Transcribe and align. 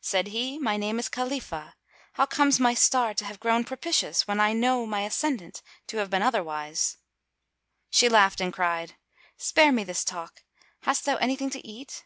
Said 0.00 0.26
he, 0.34 0.58
"My 0.58 0.76
name 0.76 0.98
is 0.98 1.08
Khalifah. 1.08 1.76
How 2.14 2.26
comes 2.26 2.58
my 2.58 2.74
star 2.74 3.14
to 3.14 3.24
have 3.24 3.38
grown 3.38 3.62
propitious, 3.62 4.26
when 4.26 4.40
I 4.40 4.52
know 4.52 4.84
my 4.86 5.02
ascendant 5.02 5.62
to 5.86 5.98
have 5.98 6.10
been 6.10 6.20
otherwise?" 6.20 6.96
She 7.88 8.08
laughed 8.08 8.40
and 8.40 8.52
cried, 8.52 8.96
"Spare 9.36 9.70
me 9.70 9.84
this 9.84 10.02
talk! 10.02 10.42
Hast 10.80 11.04
thou 11.04 11.14
anything 11.18 11.50
to 11.50 11.64
eat?" 11.64 12.02